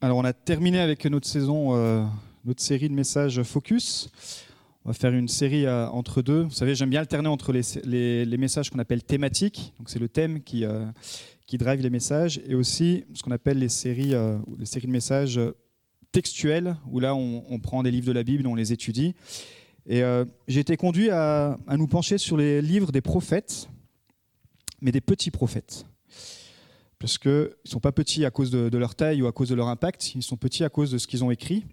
[0.00, 2.04] Alors, on a terminé avec notre saison, euh,
[2.44, 4.10] notre série de messages Focus.
[4.84, 6.42] On va faire une série euh, entre deux.
[6.42, 10.44] Vous savez, j'aime bien alterner entre les, messages qu'on appelle thématiques, donc c'est le thème
[10.44, 10.86] qui, euh,
[11.48, 14.14] qui drive les messages, et aussi ce qu'on appelle les séries,
[14.56, 15.40] les séries de messages
[16.12, 19.16] textuels, où là, on, prend des livres de la Bible, on les étudie.
[19.88, 20.02] Et
[20.46, 23.68] j'ai été conduit à nous pencher sur les livres des prophètes,
[24.80, 25.86] mais des petits prophètes
[26.98, 29.54] parce qu'ils ne sont pas petits à cause de, leur taille ou à cause de
[29.54, 31.64] leur impact, ils sont petits à cause de ce qu'ils ont écrit.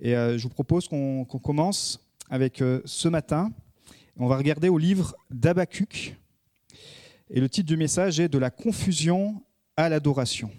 [0.00, 3.52] Et euh, je vous propose qu'on qu'on commence avec euh, ce matin.
[4.16, 6.16] On va regarder au livre d'Abacuc.
[7.30, 9.42] Et le titre du message est De la confusion
[9.76, 10.50] à l'adoration.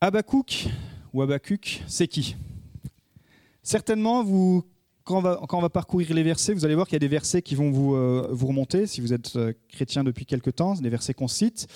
[0.00, 0.68] Abacuc
[1.12, 2.36] ou Abacuc, c'est qui?
[3.62, 4.64] Certainement, vous,
[5.08, 7.54] quand, on va, parcourir les versets, vous allez voir qu'il y a des versets qui
[7.54, 11.14] vont vous, euh, vous remonter, si vous êtes euh, chrétien depuis quelque temps, des versets
[11.14, 11.66] qu'on cite.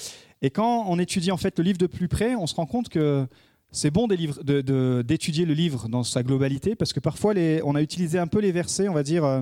[0.42, 2.90] Et quand on étudie en fait le livre de plus près, on se rend compte
[2.90, 3.26] que
[3.70, 7.32] c'est bon d'étudier le livre dans sa globalité, parce que parfois
[7.64, 9.40] on a utilisé un peu les versets, on va dire, euh,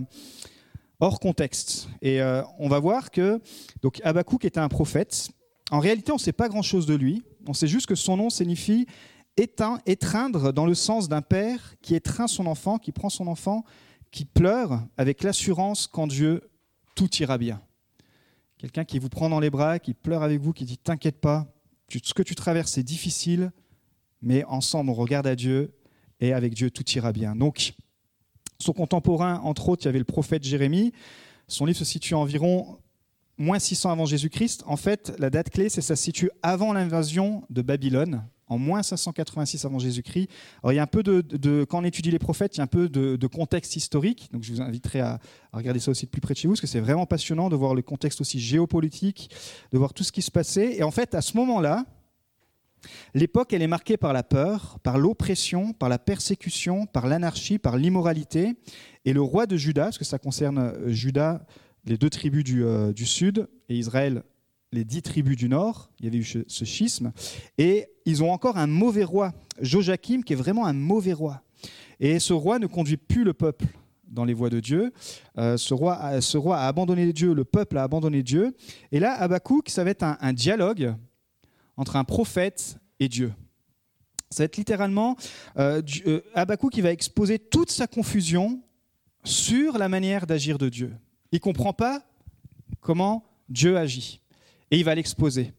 [1.01, 1.89] hors contexte.
[2.01, 2.21] Et
[2.59, 3.41] on va voir que
[3.83, 5.31] donc Habakkuk était un prophète.
[5.73, 7.25] En réalité, on ne sait pas grand-chose de lui.
[7.49, 8.87] On sait juste que son nom signifie
[9.37, 13.65] éteint, étreindre dans le sens d'un père qui étreint son enfant, qui prend son enfant,
[14.11, 16.51] qui pleure avec l'assurance qu'en Dieu,
[16.95, 17.61] tout ira bien.
[18.59, 21.53] Quelqu'un qui vous prend dans les bras, qui pleure avec vous, qui dit T'inquiète pas,
[21.91, 23.53] ce que tu traverses, c'est difficile,
[24.23, 25.75] mais ensemble, on regarde à Dieu,
[26.21, 27.35] et avec Dieu, tout ira bien.
[27.35, 27.73] Donc,
[28.59, 30.93] son contemporain, entre autres, il y avait le prophète Jérémie.
[31.49, 32.79] Son livre se situe environ
[33.39, 34.63] moins 600 avant Jésus-Christ.
[34.67, 38.83] En fait, la date clé, c'est ça se situe avant l'invasion de Babylone, en moins
[38.83, 40.29] 586 avant Jésus-Christ.
[40.63, 42.65] Alors, il y a un peu de, quand on étudie les prophètes, il y a
[42.65, 44.29] un peu de, contexte historique.
[44.33, 45.21] Donc, je vous inviterai à,
[45.53, 47.57] regarder ça aussi de plus près de chez vous, parce que c'est vraiment passionnant de
[47.57, 49.31] voir le contexte aussi géopolitique,
[49.73, 50.77] de voir tout ce qui se passait.
[50.77, 51.87] Et en fait, à ce moment-là,
[53.15, 57.77] l'époque, elle est marquée par la peur, par l'oppression, par la persécution, par l'anarchie, par
[57.77, 58.55] l'immoralité.
[59.05, 61.47] Et le roi de Juda, parce que ça concerne euh, Juda,
[61.85, 64.25] les deux tribus du, euh, du sud, et Israël,
[64.73, 67.13] les dix tribus du nord, il y avait eu ce, schisme,
[67.59, 71.43] et ils ont encore un mauvais roi, Joachim, qui est vraiment un mauvais roi.
[71.99, 73.67] Et ce roi ne conduit plus le peuple
[74.05, 74.93] dans les voies de Dieu.
[75.39, 78.57] Euh, ce, roi a, ce roi a abandonné Dieu, le peuple a abandonné Dieu.
[78.93, 80.95] Et là, Habakkuk, ça va être un, dialogue
[81.77, 83.33] entre un prophète et Dieu.
[84.31, 85.17] Ça va être littéralement
[85.59, 88.63] euh, Dieu- euh, qui va exposer toute sa confusion
[89.25, 90.93] sur la manière d'agir de Dieu.
[91.33, 92.03] Il ne comprend pas
[92.81, 94.21] comment Dieu agit.
[94.71, 95.53] Et il va l'exposer.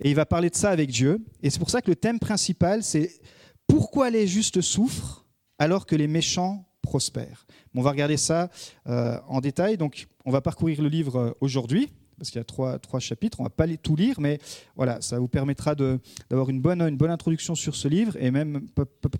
[0.00, 1.24] Et il va parler de ça avec Dieu.
[1.42, 3.20] Et c'est pour ça que le thème principal, c'est
[3.66, 5.26] pourquoi les justes souffrent
[5.58, 7.46] alors que les méchants prospèrent.
[7.74, 8.50] On va regarder ça
[8.88, 9.76] euh, en détail.
[9.76, 13.38] Donc, on va parcourir le livre euh, aujourd'hui, parce qu'il y a trois, trois chapitres.
[13.38, 14.40] On ne va pas tout lire, mais
[14.74, 18.66] voilà, ça vous permettra d'avoir une bonne, une bonne introduction sur ce livre, et même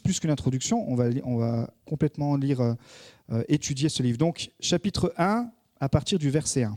[0.03, 4.19] plus qu'une introduction, on va, on va complètement lire, euh, étudier ce livre.
[4.19, 5.49] Donc, chapitre 1,
[5.81, 6.77] à partir du verset 1.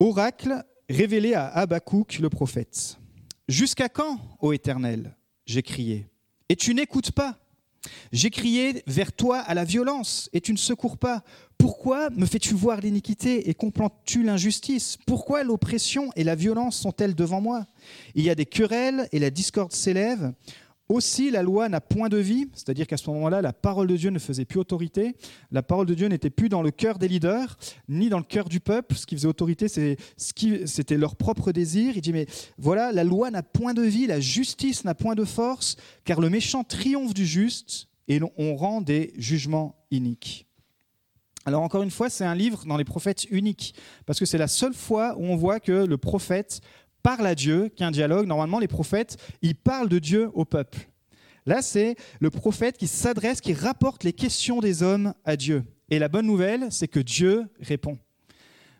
[0.00, 2.98] Oracle révélé à Habakkuk le prophète.
[3.48, 6.06] Jusqu'à quand, ô Éternel J'ai crié.
[6.48, 7.36] Et tu n'écoutes pas?
[8.12, 11.24] J'ai crié vers toi à la violence, et tu ne secours pas.
[11.56, 14.98] Pourquoi me fais-tu voir l'iniquité et contemples-tu l'injustice?
[15.04, 17.66] Pourquoi l'oppression et la violence sont-elles devant moi?
[18.14, 20.32] Il y a des querelles et la discorde s'élève.
[20.88, 24.08] Aussi, la loi n'a point de vie, c'est-à-dire qu'à ce moment-là, la parole de Dieu
[24.08, 25.14] ne faisait plus autorité.
[25.52, 27.58] La parole de Dieu n'était plus dans le cœur des leaders,
[27.90, 28.94] ni dans le cœur du peuple.
[28.94, 31.92] Ce qui faisait autorité, c'était leur propre désir.
[31.96, 35.24] Il dit, mais voilà, la loi n'a point de vie, la justice n'a point de
[35.24, 40.46] force, car le méchant triomphe du juste et on rend des jugements iniques.
[41.44, 43.74] Alors encore une fois, c'est un livre dans les prophètes uniques,
[44.06, 46.62] parce que c'est la seule fois où on voit que le prophète
[47.16, 48.26] parle à Dieu, qu'il y a un dialogue.
[48.26, 50.90] Normalement, les prophètes, ils parlent de Dieu au peuple.
[51.46, 55.64] Là, c'est le prophète qui s'adresse, qui rapporte les questions des hommes à Dieu.
[55.88, 57.96] Et la bonne nouvelle, c'est que Dieu répond.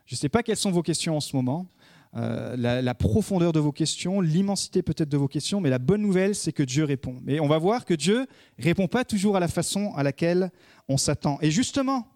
[0.05, 1.71] Je ne sais pas quelles sont vos questions en ce moment,
[2.17, 6.03] euh, la, la profondeur de vos questions, l'immensité peut-être de vos questions, mais la bonne
[6.03, 7.17] nouvelle, c'est que Dieu répond.
[7.23, 8.27] Mais on va voir que Dieu
[8.59, 10.51] répond pas toujours à la façon à laquelle
[10.87, 11.39] on s'attend.
[11.41, 12.07] Et justement,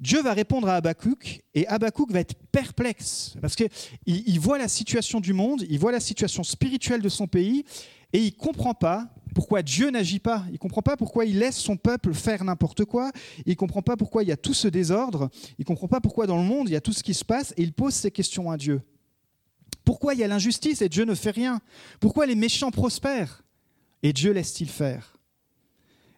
[0.00, 3.68] Dieu va répondre à Habakkuk et Habakkuk va être perplexe parce qu'il
[4.06, 7.64] il voit la situation du monde, il voit la situation spirituelle de son pays
[8.12, 10.44] et il ne comprend pas pourquoi Dieu n'agit pas.
[10.48, 13.12] Il ne comprend pas pourquoi il laisse son peuple faire n'importe quoi.
[13.46, 15.30] Il ne comprend pas pourquoi il y a tout ce désordre.
[15.58, 17.24] Il ne comprend pas pourquoi dans le monde il y a tout ce qui se
[17.24, 18.80] passe et il pose ces questions à Dieu.
[19.84, 21.60] Pourquoi il y a l'injustice et Dieu ne fait rien?
[22.00, 23.44] Pourquoi les méchants prospèrent
[24.02, 25.16] et Dieu laisse-t-il faire?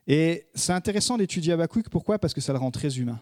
[0.07, 1.89] Et c'est intéressant d'étudier Habakkuk.
[1.89, 2.19] Pourquoi?
[2.19, 3.21] Parce que ça le rend très humain.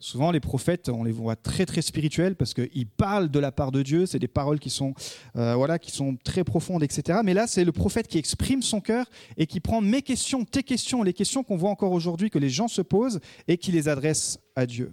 [0.00, 3.72] Souvent, les prophètes, on les voit très très spirituels parce qu'ils parlent de la part
[3.72, 4.06] de Dieu.
[4.06, 4.94] C'est des paroles qui sont,
[5.36, 7.20] euh, voilà, qui sont très profondes, etc.
[7.24, 9.06] Mais là, c'est le prophète qui exprime son cœur
[9.36, 12.50] et qui prend mes questions, tes questions, les questions qu'on voit encore aujourd'hui, que les
[12.50, 14.92] gens se posent et qui les adresse à Dieu.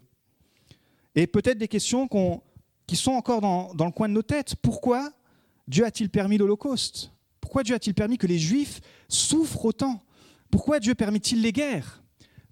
[1.16, 2.08] Et peut-être des questions
[2.88, 4.56] qui sont encore dans, dans le coin de nos têtes.
[4.62, 5.12] Pourquoi
[5.68, 7.12] Dieu a-t-il permis l'Holocauste?
[7.42, 10.02] Pourquoi Dieu a-t-il permis que les Juifs souffrent autant?
[10.50, 12.02] Pourquoi Dieu permet-il les guerres?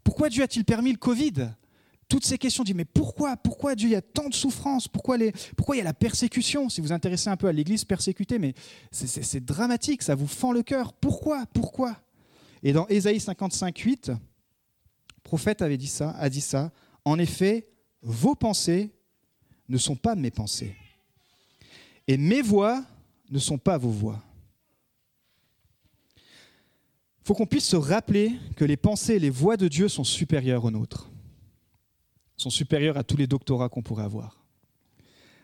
[0.03, 1.51] Pourquoi Dieu a-t-il permis le Covid?
[2.09, 4.87] Toutes ces questions, dit mais pourquoi Pourquoi Dieu, y a tant de souffrances?
[4.87, 6.67] Pourquoi, les, pourquoi il y a la persécution?
[6.67, 8.55] Si vous vous intéressez un peu à l'Église persécutée, mais
[8.91, 10.91] c'est dramatique, ça vous fend le cœur.
[10.91, 11.95] Pourquoi Pourquoi?
[12.63, 14.15] Et dans Ésaïe 55, 8, le
[15.23, 16.71] prophète avait dit ça, a dit ça.
[17.05, 17.69] En effet,
[18.01, 18.91] vos pensées
[19.69, 20.75] ne sont pas mes pensées,
[22.07, 22.83] et mes voix
[23.29, 24.19] ne sont pas vos voix.
[26.17, 30.03] Il faut qu'on puisse se rappeler que les pensées et les voix de Dieu sont
[30.03, 31.11] supérieures aux nôtres
[32.41, 34.39] sont supérieurs à tous les doctorats qu'on pourrait avoir,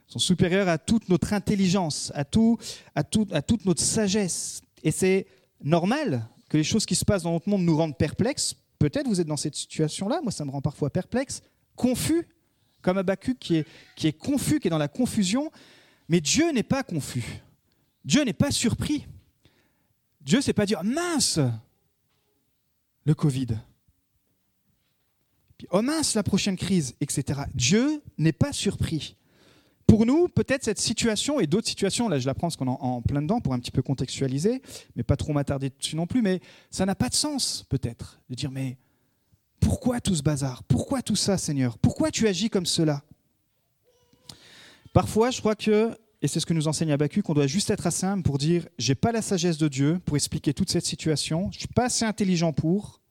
[0.07, 2.57] sont supérieurs à toute notre intelligence, à, tout,
[2.93, 4.61] à, tout, à toute notre sagesse.
[4.83, 5.25] Et c'est
[5.63, 8.55] normal que les choses qui se passent dans notre monde nous rendent perplexes.
[8.77, 11.41] Peut-être vous êtes dans cette situation-là, moi ça me rend parfois perplexe,
[11.75, 12.27] confus,
[12.81, 15.51] comme Habakkuk qui est, qui est confus, qui est dans la confusion.
[16.07, 17.41] Mais Dieu n'est pas confus.
[18.03, 19.07] Dieu n'est pas surpris.
[20.21, 21.39] Dieu ne s'est pas dire mince,
[23.05, 23.57] le Covid
[25.71, 27.41] oh mince, la prochaine crise, etc.
[27.53, 29.15] Dieu n'est pas surpris.
[29.87, 33.01] Pour nous, peut-être cette situation et d'autres situations, là je la prends parce qu'on en
[33.01, 34.61] plein dedans pour un petit peu contextualiser,
[34.95, 36.41] mais pas trop m'attarder dessus non plus, mais
[36.71, 38.77] ça n'a pas de sens peut-être de dire mais
[39.59, 40.63] pourquoi tout ce bazar?
[40.63, 41.77] Pourquoi tout ça Seigneur?
[41.77, 43.03] Pourquoi tu agis comme cela?
[44.91, 47.85] Parfois je crois que, et c'est ce que nous enseigne Abacu, qu'on doit juste être
[47.85, 51.51] assez simple pour dire j'ai pas la sagesse de Dieu pour expliquer toute cette situation,
[51.51, 53.01] je suis pas assez intelligent pour,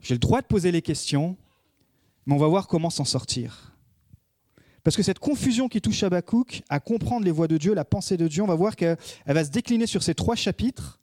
[0.00, 1.36] J'ai le droit de poser les questions,
[2.26, 3.76] mais on va voir comment s'en sortir.
[4.82, 8.16] Parce que cette confusion qui touche Habakkuk à comprendre les voies de Dieu, la pensée
[8.16, 8.96] de Dieu, on va voir qu'elle
[9.26, 11.00] va se décliner sur ces trois chapitres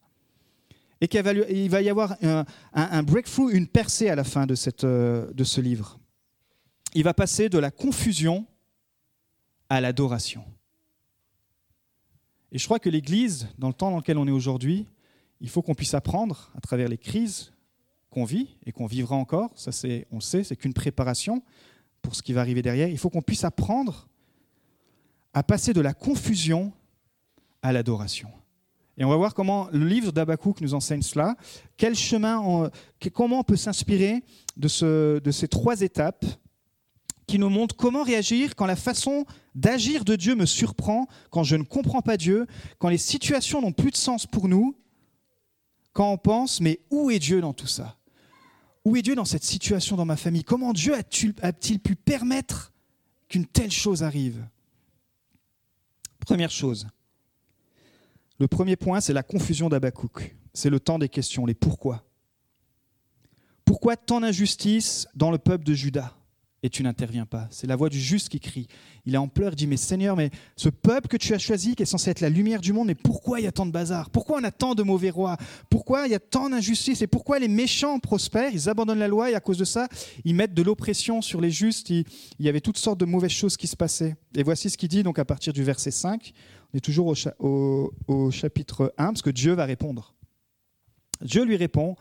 [1.02, 1.22] et qu'il
[1.70, 4.48] va, y avoir un, breakthrough, une percée à la fin
[4.86, 6.00] euh, de ce livre.
[6.94, 8.46] Il va passer de la confusion
[9.70, 10.46] à l'adoration.
[12.54, 14.88] Et je crois que l'Église, dans le temps dans lequel on est aujourd'hui,
[15.42, 17.52] il faut qu'on puisse apprendre, à travers les crises,
[18.14, 21.42] qu'on vit et qu'on vivra encore, ça c'est, on sait, c'est qu'une préparation
[22.04, 22.88] pour ce qui va arriver derrière.
[22.88, 24.08] Il faut qu'on puisse apprendre
[25.34, 26.72] à passer de la confusion
[27.64, 28.30] à l'adoration.
[28.98, 31.36] Et on va voir comment le livre d'Abakouk nous enseigne cela,
[31.76, 32.70] quel chemin,
[33.14, 34.24] comment on peut s'inspirer
[34.56, 36.26] de ces trois étapes
[37.26, 39.26] qui nous montrent comment réagir quand la façon
[39.56, 42.46] d'agir de Dieu me surprend, quand je ne comprends pas Dieu,
[42.78, 44.76] quand les situations n'ont plus de sens pour nous,
[45.94, 47.98] quand on pense, mais où est Dieu dans tout ça?
[48.86, 50.44] Où est Dieu dans cette situation dans ma famille?
[50.44, 52.72] Comment Dieu a-t-il pu permettre
[53.28, 54.46] qu'une telle chose arrive?
[56.20, 56.88] Première chose.
[58.40, 60.36] Le premier point, c'est la confusion d'Abakouk.
[60.54, 62.04] C'est le temps des questions, les pourquoi.
[63.66, 66.16] Pourquoi tant d'injustice dans le peuple de Juda?
[66.64, 67.48] Et tu n'interviens pas.
[67.52, 68.68] C'est la voix du juste qui crie.
[69.06, 71.84] Il est en pleurs, dit, mais Seigneur, mais ce peuple que tu as choisi, qui
[71.84, 74.10] est censé être la lumière du monde, mais pourquoi il y a tant de bazar?
[74.10, 75.36] Pourquoi on a tant de mauvais rois?
[75.70, 78.54] Pourquoi il y a tant d'injustice Et pourquoi les méchants prospèrent?
[78.54, 79.90] Ils abandonnent la loi et à cause de ça,
[80.24, 81.90] ils mettent de l'oppression sur les justes.
[81.90, 82.06] Il,
[82.40, 84.16] y avait toutes sortes de mauvaises choses qui se passaient.
[84.34, 86.32] Et voici ce qu'il dit donc à partir du verset 5.
[86.74, 90.16] On est toujours au, au chapitre 1, parce que Dieu va répondre.
[91.22, 91.98] Dieu lui répond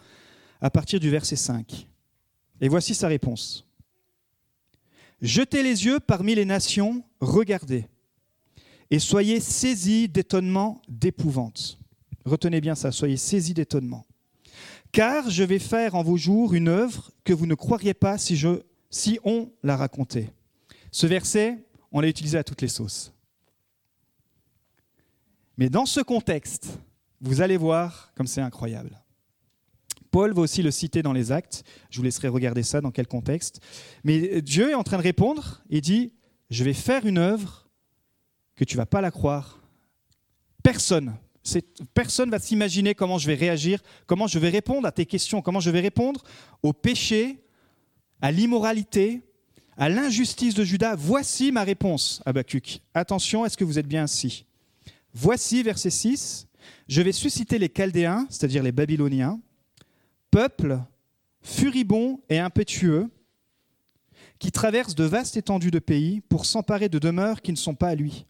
[0.61, 1.88] à partir du verset 5.
[2.61, 3.66] Et voici sa réponse.
[5.23, 7.87] Jetez les yeux parmi les nations, regardez,
[8.91, 11.79] et soyez saisis d'étonnement, d'épouvante.
[12.25, 14.05] Retenez bien ça, soyez saisis d'étonnement.
[14.91, 18.37] Car je vais faire en vos jours une œuvre que vous ne croiriez pas si,
[18.37, 20.33] je, si on la racontait.
[20.91, 23.12] Ce verset, on l'a utilisé à toutes les sauces.
[25.57, 26.79] Mais dans ce contexte,
[27.21, 29.01] vous allez voir comme c'est incroyable.
[30.12, 31.64] Paul va aussi le citer dans les actes.
[31.90, 33.61] Je vous laisserai regarder ça dans quel contexte.
[34.04, 36.12] Mais Dieu est en train de répondre et dit,
[36.50, 37.66] je vais faire une œuvre
[38.54, 39.59] que tu vas pas la croire.
[40.62, 41.16] Personne,
[41.95, 45.61] personne va s'imaginer comment je vais réagir, comment je vais répondre à tes questions, comment
[45.61, 46.23] je vais répondre
[46.62, 47.42] au péché,
[48.21, 49.23] à l'immoralité,
[49.78, 50.95] à l'injustice de Judas.
[50.95, 52.81] Voici ma réponse, Habakkuk.
[52.92, 54.45] Attention, est-ce que vous êtes bien ainsi
[55.14, 56.49] Voici, verset 6,
[56.87, 59.40] je vais susciter les Chaldéens, c'est-à-dire les Babyloniens,
[60.32, 60.80] peuple
[61.42, 63.08] furibond et impétueux
[64.40, 67.88] qui traverse de vastes étendues de pays pour s'emparer de demeures qui ne sont pas
[67.88, 68.26] à lui.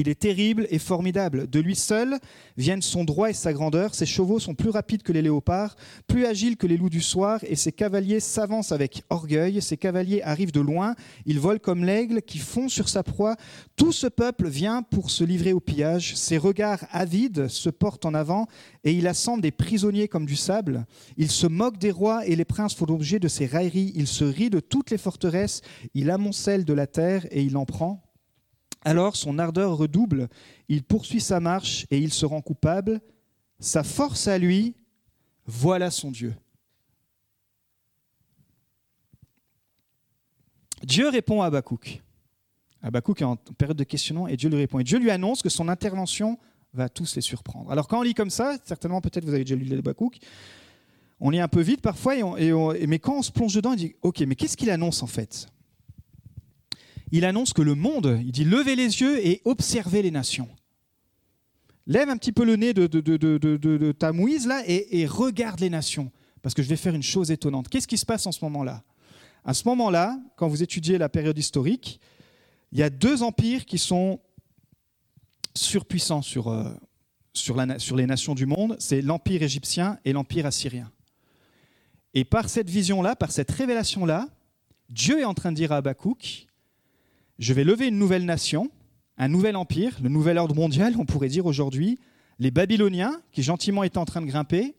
[0.00, 1.50] Il est terrible et formidable.
[1.50, 2.20] De lui seul
[2.56, 3.96] viennent son droit et sa grandeur.
[3.96, 5.74] Ses chevaux sont plus rapides que les léopards,
[6.06, 9.60] plus agiles que les loups du soir, et ses cavaliers s'avancent avec orgueil.
[9.60, 10.94] Ses cavaliers arrivent de loin,
[11.26, 13.34] ils volent comme l'aigle qui fond sur sa proie.
[13.74, 16.14] Tout ce peuple vient pour se livrer au pillage.
[16.14, 18.46] Ses regards avides se portent en avant,
[18.84, 20.86] et il assemble des prisonniers comme du sable.
[21.16, 23.90] Il se moque des rois, et les princes font l'objet de ses railleries.
[23.96, 25.60] Il se rit de toutes les forteresses.
[25.94, 28.07] Il amoncelle de la terre, et il en prend.
[28.82, 30.28] Alors son ardeur redouble,
[30.68, 33.00] il poursuit sa marche et il se rend coupable.
[33.60, 34.74] Sa force à lui,
[35.46, 36.34] voilà son Dieu.
[40.84, 42.02] Dieu répond à Habakkuk.
[42.82, 44.78] Habakkuk est en période de questionnement et Dieu lui répond.
[44.78, 46.38] Et Dieu lui annonce que son intervention
[46.72, 47.70] va tous les surprendre.
[47.72, 50.18] Alors quand on lit comme ça, certainement peut-être vous avez déjà lu Habakkuk,
[51.18, 53.96] on lit un peu vite parfois, et mais quand on se plonge dedans, on dit,
[54.02, 55.48] ok, mais qu'est-ce qu'il annonce en fait?
[57.10, 60.48] Il annonce que le monde, il dit levez les yeux et observez les nations.
[61.86, 66.12] Lève un petit peu le nez de, de, ta mouise là et, regarde les nations.
[66.42, 67.68] Parce que je vais faire une chose étonnante.
[67.68, 68.84] Qu'est-ce qui se passe en ce moment-là?
[69.44, 71.98] À ce moment-là, quand vous étudiez la période historique,
[72.72, 74.20] il y a deux empires qui sont
[75.54, 76.70] surpuissants sur, euh,
[77.32, 77.56] sur
[77.96, 78.76] les nations du monde.
[78.78, 80.92] C'est l'empire égyptien et l'empire assyrien.
[82.12, 84.28] Et par cette vision-là, par cette révélation-là,
[84.90, 86.48] Dieu est en train de dire à Habakkuk,
[87.38, 88.70] je vais lever une nouvelle nation,
[89.16, 91.98] un nouvel empire, le nouvel ordre mondial, on pourrait dire aujourd'hui,
[92.38, 94.74] les Babyloniens, qui gentiment étaient en train de grimper.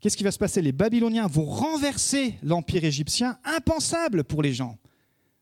[0.00, 0.62] Qu'est-ce qui va se passer?
[0.62, 4.78] Les Babyloniens vont renverser l'empire égyptien, impensable pour les gens.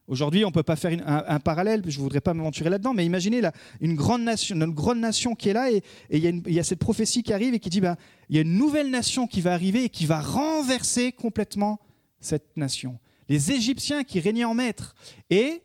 [0.09, 3.05] Aujourd'hui, on ne peut pas faire un, parallèle, je ne voudrais pas m'aventurer là-dedans, mais
[3.05, 6.63] imaginez là, une, grande nation, une grande nation qui est là et il y, a
[6.63, 7.97] cette prophétie qui arrive et qui dit ben,
[8.29, 11.81] il y a une nouvelle nation qui va arriver et qui va renverser complètement
[12.21, 13.01] cette nation.
[13.29, 14.95] Les Égyptiens qui régnaient en maître.
[15.29, 15.63] Et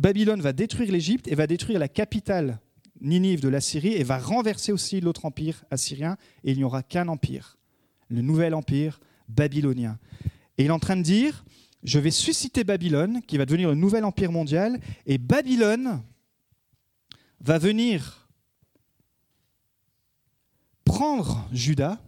[0.00, 2.58] Babylone va détruire l'Égypte et va détruire la capitale
[3.02, 6.82] Ninive de la Syrie et va renverser aussi l'autre empire assyrien et il n'y aura
[6.82, 7.58] qu'un empire,
[8.08, 9.98] le nouvel empire babylonien.
[10.56, 11.44] Et il est en train de dire,
[11.82, 16.02] je vais susciter Babylone qui va devenir le nouvel empire mondial et Babylone
[17.40, 18.26] va venir
[20.86, 22.02] prendre Juda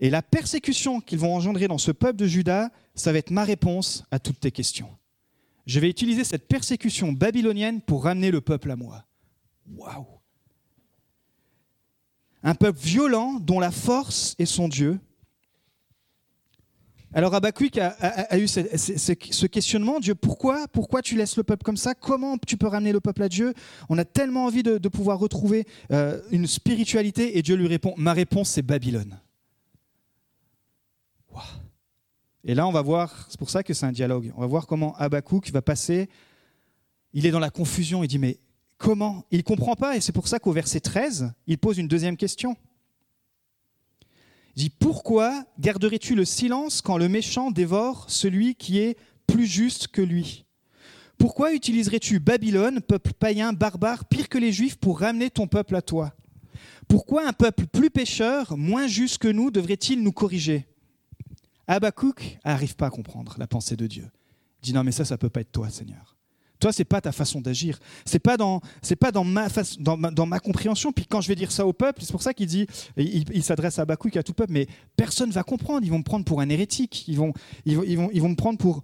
[0.00, 3.44] et la persécution qu'ils vont engendrer dans ce peuple de Juda, ça va être ma
[3.44, 4.88] réponse à toutes tes questions
[5.68, 9.04] je vais utiliser cette persécution babylonienne pour ramener le peuple à moi.
[9.76, 10.06] Waouh
[12.42, 14.98] Un peuple violent dont la force est son Dieu.
[17.12, 21.94] Alors Habakkuk a, eu ce, questionnement, Dieu, pourquoi, pourquoi tu laisses le peuple comme ça?
[21.94, 23.52] Comment tu peux ramener le peuple à Dieu?
[23.90, 28.14] On a tellement envie de, pouvoir retrouver euh, une spiritualité et Dieu lui répond, ma
[28.14, 29.20] réponse c'est Babylone.
[32.48, 34.66] Et là, on va voir, c'est pour ça que c'est un dialogue, on va voir
[34.66, 36.08] comment Habakkuk va passer,
[37.12, 38.38] il est dans la confusion, il dit, mais
[38.78, 39.26] comment?
[39.30, 42.16] Il ne comprend pas, et c'est pour ça qu'au verset 13, il pose une deuxième
[42.16, 42.56] question.
[44.56, 49.88] Il dit, pourquoi garderais-tu le silence quand le méchant dévore celui qui est plus juste
[49.88, 50.46] que lui?
[51.18, 55.82] Pourquoi utiliserais-tu Babylone, peuple païen, barbare, pire que les Juifs, pour ramener ton peuple à
[55.82, 56.14] toi?
[56.88, 60.66] Pourquoi un peuple plus pécheur, moins juste que nous, devrait-il nous corriger?
[61.68, 64.10] Habakkuk n'arrive pas à comprendre la pensée de Dieu.
[64.62, 66.16] Il dit non mais ça, ça peut pas être toi, Seigneur.
[66.60, 67.78] Toi, c'est pas ta façon d'agir.
[68.04, 68.60] C'est pas dans,
[68.98, 70.92] pas dans ma, compréhension.
[70.92, 73.78] Puis quand je vais dire ça au peuple, c'est pour ça qu'il dit, il, s'adresse
[73.78, 75.84] à Habakkuk à tout peuple, mais personne va comprendre.
[75.84, 77.06] Ils vont me prendre pour un hérétique.
[77.06, 77.32] Ils vont,
[77.64, 78.82] ils vont, ils vont, ils vont me prendre pour,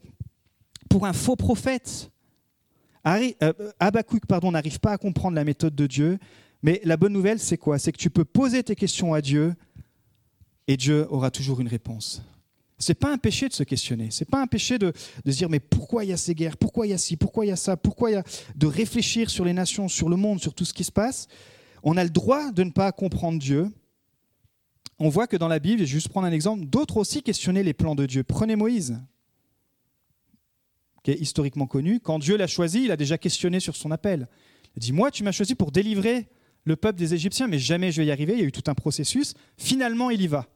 [0.89, 2.13] pour un faux prophète.
[3.07, 6.19] Euh, Habakkuk, pardon, n'arrive pas à comprendre la méthode de Dieu.
[6.63, 7.81] Mais la bonne nouvelle, c'est quoi?
[7.81, 9.55] C'est que tu peux poser tes questions à Dieu
[10.69, 12.23] et Dieu aura toujours une réponse.
[12.79, 14.09] C'est pas un péché de se questionner.
[14.11, 14.93] C'est pas un péché de,
[15.25, 17.17] de, se dire mais pourquoi il y a ces guerres, pourquoi il y a ci,
[17.17, 18.25] pourquoi il y a ça, pourquoi il y a
[18.57, 21.29] de réfléchir sur les nations, sur le monde, sur tout ce qui se passe?
[21.83, 23.71] On a le droit de ne pas comprendre Dieu.
[24.99, 27.63] On voit que dans la Bible, je vais juste prendre un exemple, d'autres aussi questionnaient
[27.63, 28.25] les plans de Dieu.
[28.25, 29.01] Prenez Moïse,
[31.03, 32.01] qui est historiquement connu.
[32.01, 34.29] Quand Dieu l'a choisi, il a déjà questionné sur son appel.
[34.77, 36.29] Il dit Moi, tu m'as choisi pour délivrer
[36.65, 38.33] le peuple des Égyptiens, mais jamais je vais y arriver.
[38.33, 39.35] Il y a eu tout un processus.
[39.59, 40.49] Finalement, il y va.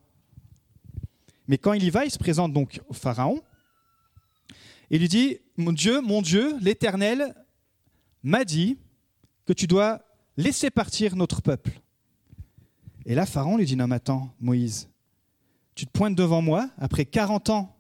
[1.49, 3.43] Mais quand il y va, il se présente donc au Pharaon
[4.91, 7.35] et lui dit, mon Dieu, mon Dieu, l'Éternel
[8.23, 8.79] m'a dit
[9.47, 10.03] que tu dois
[10.37, 11.81] laisser partir notre peuple.
[13.07, 14.89] Et là, Pharaon lui dit, non, mais attends, Moïse,
[15.75, 17.75] tu te pointes devant moi après 40 ans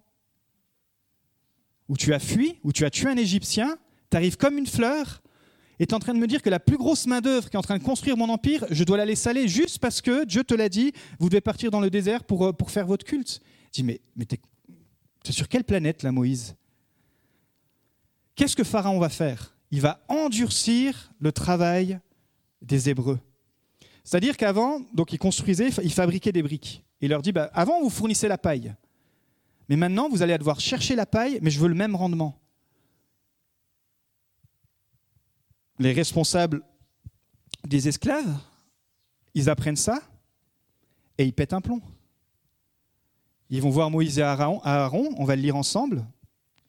[1.88, 3.78] où tu as fui, où tu as tué un Égyptien,
[4.10, 5.22] tu arrives comme une fleur,
[5.78, 7.58] et tu es en train de me dire que la plus grosse main-d'œuvre qui est
[7.58, 10.54] en train de construire mon empire, je dois la laisser juste parce que Dieu te
[10.54, 13.40] l'a dit, vous devez partir dans le désert pour, euh, pour faire votre culte.
[13.72, 14.38] Dis, mais, mais t'es
[15.30, 16.56] sur quelle planète là, Moïse?
[18.34, 19.56] Qu'est-ce que Pharaon va faire?
[19.70, 22.00] Il va endurcir le travail
[22.62, 23.20] des Hébreux.
[24.04, 26.82] C'est-à-dire qu'avant, donc ils construisaient, ils fabriquaient des briques.
[27.00, 28.74] Il leur dit, bah, avant vous fournissez la paille,
[29.68, 32.40] mais maintenant vous allez devoir chercher la paille, mais je veux le même rendement.
[35.78, 36.62] Les responsables
[37.64, 38.38] des esclaves,
[39.34, 40.00] ils apprennent ça
[41.18, 41.82] et ils pètent un plomb.
[43.50, 44.60] Ils vont voir Moïse et Aaron,
[45.16, 46.06] on va le lire ensemble.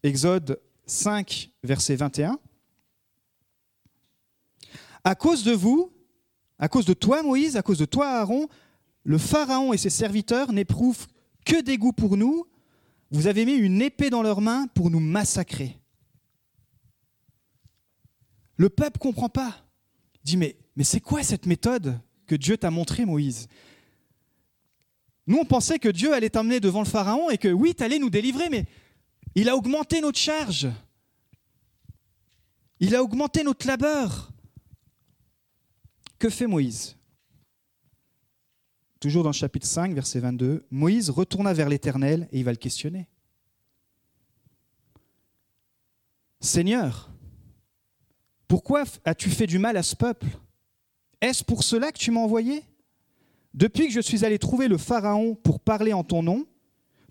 [0.04, 2.40] Exode 5, verset 21.
[5.04, 5.92] À cause de vous,
[6.58, 8.48] à cause de toi Moïse, à cause de toi Aaron,
[9.04, 11.08] le Pharaon et ses serviteurs n'éprouvent
[11.46, 12.46] que dégoût pour nous.
[13.12, 15.80] Vous avez mis une épée dans leurs mains pour nous massacrer.
[18.56, 19.56] Le peuple ne comprend pas.
[20.16, 23.48] Il dit, mais, mais c'est quoi cette méthode que Dieu t'a montrée, Moïse?
[25.30, 28.10] Nous, on pensait que Dieu allait t'emmener devant le Pharaon et que oui, tu nous
[28.10, 28.66] délivrer, mais
[29.36, 30.68] il a augmenté notre charge.
[32.80, 34.32] Il a augmenté notre labeur.
[36.18, 36.98] Que fait Moïse?
[39.00, 42.58] Toujours dans le chapitre 5, verset 22, Moïse retourna vers l'Éternel et il va le
[42.58, 43.08] questionner.
[46.42, 47.12] Seigneur,
[48.48, 50.26] pourquoi as-tu fait du mal à ce peuple?
[51.22, 52.64] Est-ce pour cela que tu m'as envoyé?
[53.54, 56.46] Depuis que je suis allé trouver le Pharaon pour parler en ton nom,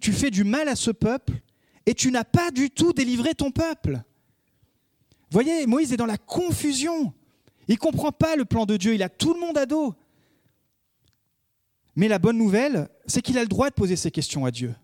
[0.01, 1.41] tu fais du mal à ce peuple
[1.87, 4.03] et tu n'as pas du tout délivré ton peuple.
[5.31, 7.13] Voyez, Moïse est dans la confusion.
[7.67, 9.95] Il ne comprend pas le plan de Dieu, il a tout le monde à dos.
[11.97, 14.75] Mais la bonne nouvelle, c'est qu'il a le droit de poser ces questions à Dieu.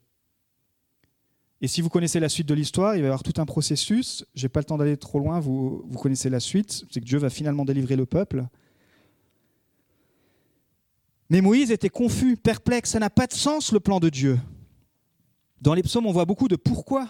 [1.61, 4.27] Et si vous connaissez la suite de l'histoire, il va y avoir tout un processus.
[4.35, 6.85] Je n'ai pas le temps d'aller trop loin, vous connaissez la suite.
[6.91, 8.45] C'est que Dieu va finalement délivrer le peuple.
[11.35, 12.91] Mais Moïse était confus, perplexe.
[12.91, 14.39] Ça n'a pas de sens, le plan de Dieu.
[15.61, 17.09] Dans les psaumes, on voit beaucoup de pourquoi.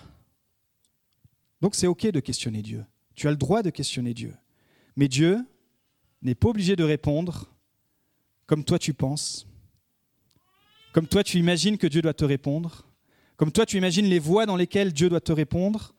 [1.61, 2.87] Donc c'est OK de questionner Dieu.
[3.14, 4.35] Tu as le droit de questionner Dieu.
[4.97, 5.45] Mais Dieu,
[6.23, 7.50] n'est pas obligé de répondre
[8.47, 9.47] comme toi tu penses,
[10.95, 12.88] comme toi tu imagines que Dieu doit te répondre,
[13.37, 15.95] comme toi tu imagines les voies dans lesquelles Dieu doit te répondre,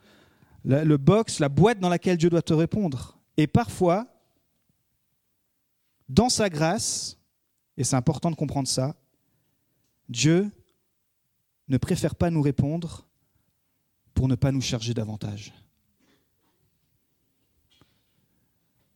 [0.63, 3.19] le box, la boîte dans laquelle Dieu doit te répondre.
[3.37, 4.07] Et parfois,
[6.09, 7.19] dans sa grâce,
[7.77, 8.95] et c'est important de comprendre ça,
[10.09, 10.49] Dieu
[11.67, 13.05] ne préfère pas nous répondre
[14.13, 15.53] pour ne pas nous charger davantage.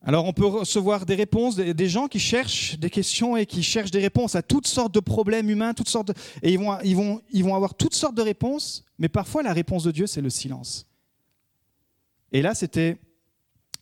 [0.02, 3.92] Alors on peut recevoir des réponses, des gens qui cherchent des questions et qui cherchent
[3.92, 6.12] des réponses à toutes sortes de problèmes humains, toutes sortes
[6.42, 10.22] et ils vont, avoir toutes sortes de réponses, mais parfois la réponse de Dieu, c'est
[10.22, 10.88] le silence.
[12.32, 12.98] Et là, c'était,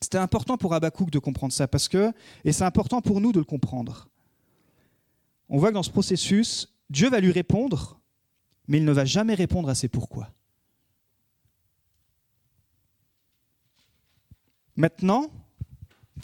[0.02, 2.12] c'était important pour Habakkuk de comprendre ça, parce que,
[2.44, 4.08] et c'est important pour nous de le comprendre.
[5.50, 8.00] On voit que dans ce processus, Dieu va lui répondre,
[8.68, 10.32] mais il ne va jamais répondre à ses pourquoi.
[14.76, 15.32] Maintenant,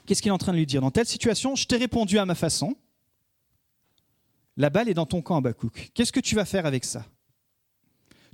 [0.05, 2.25] Qu'est-ce qu'il est en train de lui dire Dans telle situation, je t'ai répondu à
[2.25, 2.75] ma façon.
[4.57, 5.91] La balle est dans ton camp, Abakouk.
[5.93, 7.05] Qu'est-ce que tu vas faire avec ça?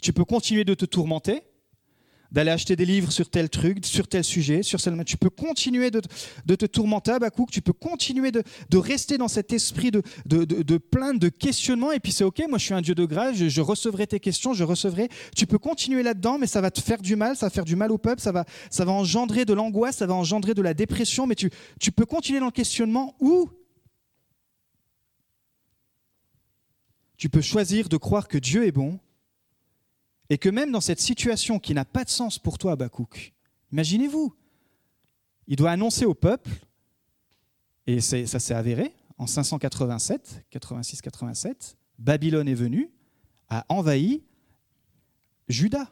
[0.02, 1.44] Tu peux continuer de te tourmenter,
[2.32, 5.04] d'aller acheter des livres sur tel truc, sur tel sujet, sur tel...
[5.06, 6.02] Tu peux continuer de,
[6.56, 7.50] te tourmenter, Abakouk.
[7.50, 8.44] Tu peux continuer de,
[8.78, 11.92] rester dans cet esprit de, de, plainte, de questionnement.
[11.92, 14.54] Et puis c'est OK, moi je suis un Dieu de grâce, je, recevrai tes questions,
[14.54, 15.10] je recevrai.
[15.36, 17.76] Tu peux continuer là-dedans, mais ça va te faire du mal, ça va faire du
[17.76, 20.74] mal au peuple, ça va, ça va engendrer de l'angoisse, ça va engendrer de la
[20.74, 21.26] dépression.
[21.26, 23.50] Mais tu, tu peux continuer dans le questionnement ou
[27.18, 29.00] tu peux choisir de croire que Dieu est bon
[30.30, 33.34] et que même dans cette situation qui n'a pas de sens pour toi, Habakkuk,
[33.72, 34.36] imaginez-vous,
[35.48, 36.52] il doit annoncer au peuple,
[37.88, 42.92] et ça s'est avéré, en 587, 86-87, Babylone est venue,
[43.50, 44.24] a envahi
[45.48, 45.90] Juda.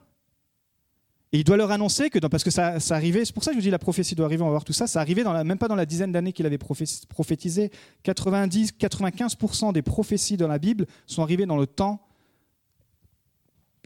[1.33, 3.59] Et il doit leur annoncer que, parce que ça, arrivait, c'est pour ça que je
[3.59, 5.57] vous dis la prophétie doit arriver, on va voir tout ça, ça arrivait dans même
[5.57, 7.71] pas dans la dizaine d'années qu'il avait prophétisé.
[8.05, 12.06] 90-95% des prophéties dans la Bible sont arrivées dans le temps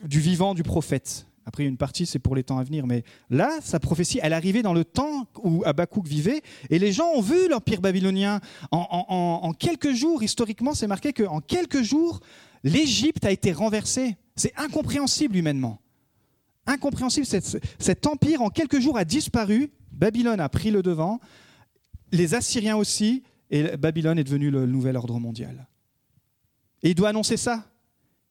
[0.05, 1.27] du vivant du prophète.
[1.45, 2.85] Après, une partie, c'est pour les temps à venir.
[2.85, 6.41] Mais là, sa prophétie, elle arrivait dans le temps où Habakkuk vivait.
[6.69, 8.39] Et les gens ont vu l'Empire babylonien.
[8.71, 12.19] En, quelques jours, historiquement, c'est marqué qu'en quelques jours,
[12.63, 14.17] l'Égypte a été renversée.
[14.35, 15.81] C'est incompréhensible humainement.
[16.67, 17.25] Incompréhensible.
[17.79, 19.71] cet empire, en quelques jours, a disparu.
[19.91, 21.19] Babylone a pris le devant.
[22.11, 23.23] Les Assyriens aussi.
[23.49, 25.67] Et Babylone est devenu le nouvel ordre mondial.
[26.83, 27.65] Et il doit annoncer ça.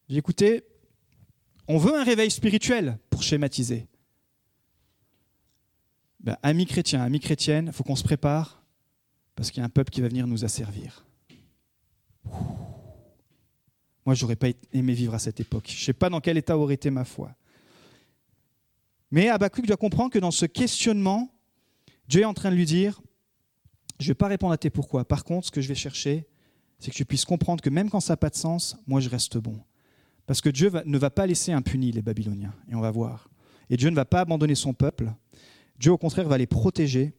[0.09, 0.65] J'ai écouté,
[1.69, 3.87] on veut un réveil spirituel pour schématiser.
[6.21, 8.63] Ben, amis chrétiens, amis chrétiennes, il faut qu'on se prépare
[9.35, 11.07] parce qu'il y a un peuple qui va venir nous asservir.
[14.05, 15.67] Moi, j'aurais pas aimé vivre à cette époque.
[15.69, 17.35] Je ne sais pas dans quel état aurait été ma foi.
[19.11, 21.33] Mais Habakkuk doit comprendre que dans ce questionnement,
[22.09, 23.01] Dieu est en train de lui dire,
[23.99, 25.07] je ne vais pas répondre à tes pourquoi.
[25.07, 26.27] Par contre, ce que je vais chercher,
[26.79, 29.09] c'est que tu puisses comprendre que même quand ça n'a pas de sens, moi je
[29.09, 29.61] reste bon.
[30.31, 33.29] Parce que Dieu ne va pas laisser impunis les Babyloniens, et on va voir.
[33.69, 35.13] Et Dieu ne va pas abandonner son peuple.
[35.81, 37.13] Dieu, au contraire, va les protéger.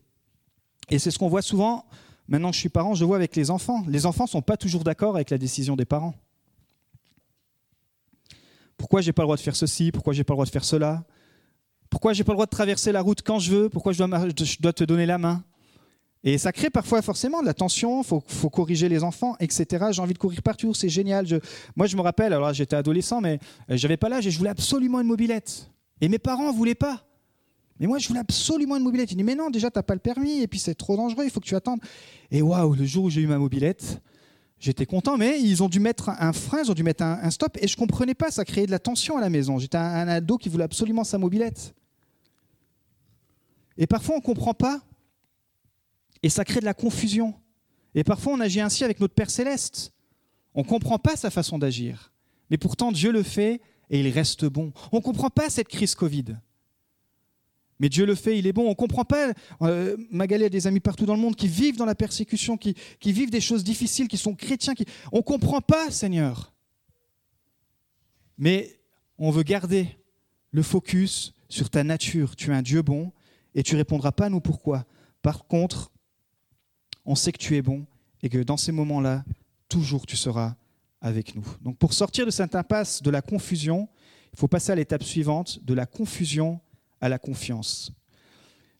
[0.89, 1.86] Et c'est ce qu'on voit souvent,
[2.30, 3.84] maintenant que je suis parent, je vois avec les enfants.
[3.89, 6.15] Les enfants ne sont pas toujours d'accord avec la décision des parents.
[8.78, 9.91] Pourquoi j'ai pas le droit de faire ceci?
[9.91, 11.04] Pourquoi j'ai pas le droit de faire cela?
[11.89, 13.67] Pourquoi j'ai pas le droit de traverser la route quand je veux?
[13.67, 15.43] Pourquoi je dois, je dois te donner la main?
[16.23, 19.88] Et ça crée parfois forcément de la tension, il faut, corriger les enfants, etc.
[19.91, 21.25] J'ai envie de courir partout, c'est génial.
[21.75, 24.51] moi, je me rappelle, alors j'étais adolescent, mais euh, j'avais pas l'âge et je voulais
[24.51, 25.71] absolument une mobilette.
[25.99, 27.03] Et mes parents ne voulaient pas.
[27.79, 29.12] Mais moi, je voulais absolument une mobilette.
[29.12, 31.23] Ils disent, mais non, déjà, tu n'as pas le permis, et puis c'est trop dangereux,
[31.23, 31.79] il faut que tu attendes.
[32.29, 33.99] Et waouh, le jour où j'ai eu ma mobilette,
[34.60, 37.57] j'étais content, mais ils ont dû mettre un frein, ils ont dû mettre un, stop,
[37.60, 39.57] et je ne comprenais pas, ça créait de la tension à la maison.
[39.57, 41.73] J'étais un, un ado qui voulait absolument sa mobilette.
[43.75, 44.81] Et parfois, on ne comprend pas
[46.23, 47.34] et ça crée de la confusion.
[47.95, 49.93] Et parfois, on agit ainsi avec notre Père céleste.
[50.53, 52.12] On ne comprend pas sa façon d'agir.
[52.49, 54.73] Mais pourtant, Dieu le fait et il reste bon.
[54.91, 56.38] On ne comprend pas cette crise Covid.
[57.79, 58.67] Mais Dieu le fait, il est bon.
[58.67, 59.34] On ne comprend pas.
[59.63, 62.75] Euh, Magali a des amis partout dans le monde qui vivent dans la persécution, qui,
[63.03, 64.75] vivent des choses difficiles, qui sont chrétiens.
[65.12, 66.53] On ne comprend pas, Seigneur.
[68.38, 68.79] Mais
[69.17, 69.88] on veut garder
[70.51, 72.36] le focus sur ta nature.
[72.36, 73.12] Tu es un Dieu bon
[73.55, 74.86] et tu répondras pas à nous pourquoi?
[75.23, 75.91] Par contre,
[77.05, 77.85] on sait que tu es bon
[78.21, 79.23] et que dans ces moments-là,
[79.69, 80.55] toujours tu seras
[81.01, 81.45] avec nous.
[81.61, 83.89] Donc pour sortir de cette impasse de la confusion,
[84.33, 86.59] il faut passer à l'étape suivante, de la confusion
[86.99, 87.91] à la confiance.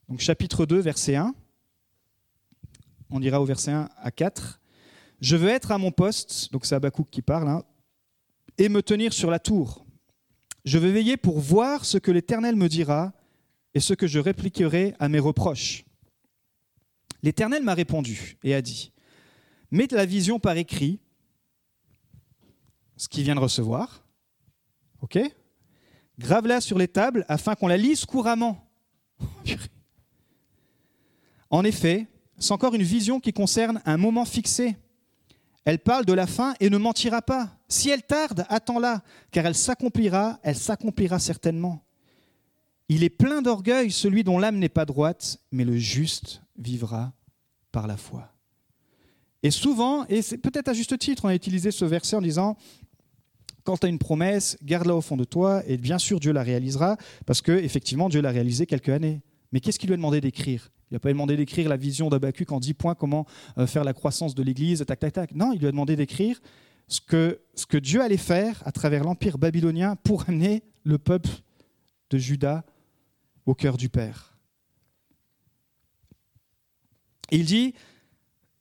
[0.07, 1.34] Donc chapitre 2, verset 1.
[3.10, 4.60] On ira au verset 1 à 4.
[5.19, 7.63] Je veux être à mon poste, donc c'est Abakouk qui parle, hein,
[8.57, 9.86] et me tenir sur la tour.
[10.65, 13.13] Je veux veiller pour voir ce que l'Éternel me dira
[13.73, 15.86] et ce que je répliquerai à mes reproches.
[17.23, 18.91] L'Éternel m'a répondu et a dit,
[19.69, 20.99] mets la vision par écrit,
[22.97, 24.03] ce qu'il vient de recevoir,
[25.01, 25.19] ok?
[26.19, 28.69] Grave-la sur les tables afin qu'on la lise couramment.
[31.49, 32.07] en effet,
[32.38, 34.75] c'est encore une vision qui concerne un moment fixé.
[35.63, 37.55] Elle parle de la fin et ne mentira pas.
[37.67, 41.84] Si elle tarde, attends-la, car elle s'accomplira, elle s'accomplira certainement.
[42.89, 47.13] Il est plein d'orgueil celui dont l'âme n'est pas droite, mais le juste vivra
[47.71, 48.32] par la foi.
[49.43, 52.58] Et souvent, et c'est peut-être à juste titre, on a utilisé ce verset en disant
[53.63, 56.43] quand tu as une promesse, garde-la au fond de toi, et bien sûr Dieu la
[56.43, 59.21] réalisera, parce que effectivement Dieu l'a réalisé quelques années.
[59.52, 60.71] Mais qu'est-ce qu'il lui a demandé d'écrire?
[60.89, 63.26] Il n'a pas demandé d'écrire la vision d'Abacuc en 10 points, comment
[63.58, 65.36] euh, faire la croissance de l'Église, tac, tac, tac.
[65.36, 66.39] Non, il lui a demandé d'écrire
[66.88, 71.30] ce que, ce que Dieu allait faire à travers l'Empire babylonien pour amener le peuple
[72.10, 72.65] de Juda
[73.45, 74.31] au cœur du Père.
[77.32, 77.74] Il dit,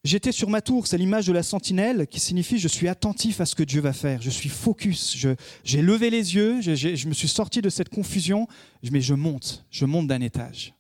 [0.03, 3.45] J'étais sur ma tour, c'est l'image de la sentinelle qui signifie je suis attentif à
[3.45, 5.15] ce que Dieu va faire, je suis focus,
[5.63, 8.47] j'ai levé les yeux, je me suis sorti de cette confusion,
[8.91, 10.73] mais je monte, je monte d'un étage.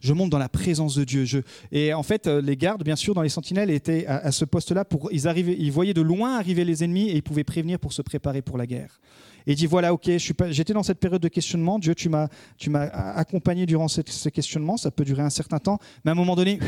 [0.00, 1.26] Je monte dans la présence de Dieu.
[1.70, 4.86] et en fait, euh, les gardes, bien sûr, dans les sentinelles, étaient à, ce poste-là.
[4.86, 7.92] Pour, ils, arrivaient, ils voyaient de loin arriver les ennemis et ils pouvaient prévenir pour
[7.92, 8.98] se préparer pour la guerre.
[9.46, 11.78] Et il dit voilà, ok, j'étais dans cette période de questionnement.
[11.78, 12.28] Dieu, tu m'as
[13.14, 14.78] accompagné durant ce, questionnement.
[14.78, 15.78] Ça peut durer un certain temps.
[16.02, 16.58] Mais à un moment donné,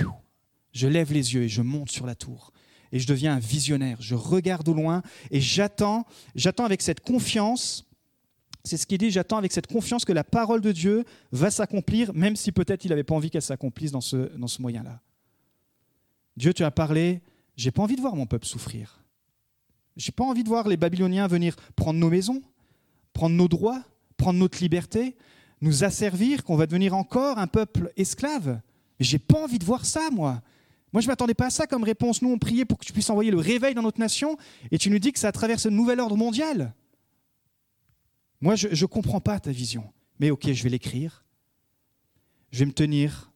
[0.73, 2.53] je lève les yeux et je monte sur la tour.
[2.93, 3.99] Et je deviens un visionnaire.
[4.01, 7.87] Je regarde au loin et j'attends, j'attends avec cette confiance.
[8.65, 12.13] C'est ce qu'il dit, j'attends avec cette confiance que la parole de Dieu va s'accomplir,
[12.15, 15.01] même si peut-être il n'avait pas envie qu'elle s'accomplisse dans ce, moyen-là.
[16.37, 17.23] Dieu, tu as parlé,
[17.57, 19.03] j'ai pas envie de voir mon peuple souffrir.
[19.97, 22.43] J'ai pas envie de voir les Babyloniens venir prendre nos maisons,
[23.13, 23.83] prendre nos droits,
[24.17, 25.17] prendre notre liberté,
[25.61, 28.61] nous asservir, qu'on va devenir encore un peuple esclave.
[29.01, 30.41] J'ai pas envie de voir ça, moi.
[30.93, 32.21] Moi, je ne m'attendais pas à ça comme réponse.
[32.21, 34.37] Nous, on priait pour que tu puisses envoyer le réveil dans notre nation,
[34.71, 36.75] et tu nous dis que ça traverse un nouvel ordre mondial.
[38.41, 39.85] Moi, je ne comprends pas ta vision.
[40.19, 41.25] Mais ok, je vais l'écrire.
[42.51, 43.33] Je vais me tenir.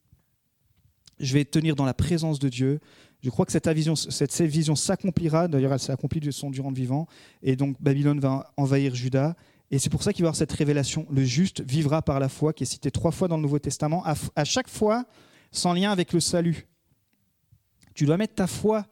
[1.18, 2.80] Je vais tenir dans la présence de Dieu.
[3.22, 5.48] Je crois que cette vision, cette, vision s'accomplira.
[5.48, 7.06] D'ailleurs, elle s'est accomplie de son durant le vivant.
[7.42, 9.34] Et donc, Babylone va envahir Juda.
[9.70, 11.06] Et c'est pour ça qu'il va y avoir cette révélation.
[11.10, 14.04] Le juste vivra par la foi, qui est cité trois fois dans le Nouveau Testament.
[14.04, 15.06] à chaque fois,
[15.50, 16.66] sans lien avec le salut.
[17.96, 18.86] Tu dois mettre ta foi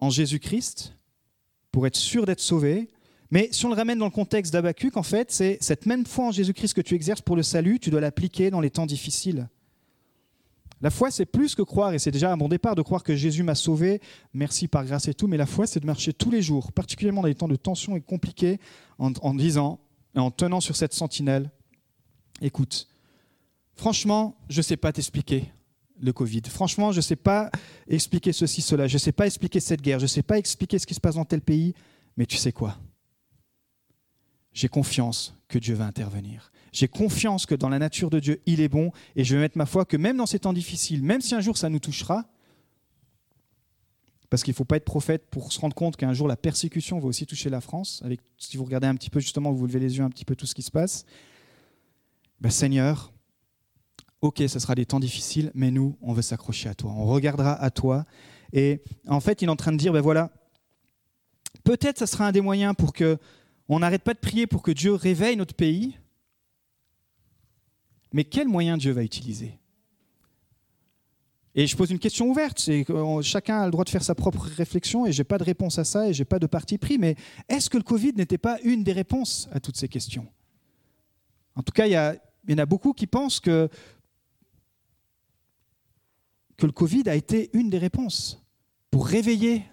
[0.00, 0.96] en Jésus-Christ
[1.70, 2.90] pour être sûr d'être sauvé.
[3.30, 6.26] Mais si on le ramène dans le contexte d'Abacuc, en fait, c'est cette même foi
[6.26, 9.48] en Jésus-Christ que tu exerces pour le salut, tu dois l'appliquer dans les temps difficiles.
[10.80, 13.14] La foi, c'est plus que croire, et c'est déjà un bon départ de croire que
[13.14, 14.00] Jésus m'a sauvé,
[14.34, 17.22] merci par grâce et tout, mais la foi, c'est de marcher tous les jours, particulièrement
[17.22, 18.58] dans les temps de tension et compliqués,
[18.98, 19.78] en, en disant
[20.16, 21.52] et en tenant sur cette sentinelle,
[22.40, 22.88] écoute,
[23.76, 25.52] franchement, je ne sais pas t'expliquer
[26.02, 26.42] le Covid.
[26.48, 27.50] Franchement, je ne sais pas
[27.88, 28.88] expliquer ceci, cela.
[28.88, 29.98] Je ne sais pas expliquer cette guerre.
[29.98, 31.74] Je ne sais pas expliquer ce qui se passe dans tel pays.
[32.16, 32.76] Mais tu sais quoi?
[34.52, 36.52] J'ai confiance que Dieu va intervenir.
[36.72, 38.90] J'ai confiance que dans la nature de Dieu, il est bon.
[39.16, 41.40] Et je vais mettre ma foi que même dans ces temps difficiles, même si un
[41.40, 42.26] jour ça nous touchera,
[44.28, 46.98] parce qu'il ne faut pas être prophète pour se rendre compte qu'un jour la persécution
[46.98, 48.02] va aussi toucher la France.
[48.38, 50.46] Si vous regardez un petit peu, justement, vous levez les yeux un petit peu tout
[50.46, 51.04] ce qui se passe.
[52.40, 53.11] Ben, Seigneur,
[54.22, 56.92] ok, ce sera des temps difficiles, mais nous, on veut s'accrocher à toi.
[56.92, 58.06] On regardera à toi.
[58.52, 60.30] Et en fait, il est en train de dire, ben voilà,
[61.64, 63.18] peut-être ce sera un des moyens pour que
[63.68, 65.98] on n'arrête pas de prier pour que Dieu réveille notre pays.
[68.12, 69.58] Mais quel moyen Dieu va utiliser?
[71.54, 72.70] Et je pose une question ouverte,
[73.22, 75.78] chacun a le droit de faire sa propre réflexion et je n'ai pas de réponse
[75.78, 77.14] à ça et je n'ai pas de parti pris, mais
[77.48, 80.26] est-ce que le Covid n'était pas une des réponses à toutes ces questions?
[81.54, 83.68] En tout cas, il y, en a beaucoup qui pensent que,
[86.62, 88.40] que le Covid a été une des réponses
[88.92, 89.64] pour réveiller,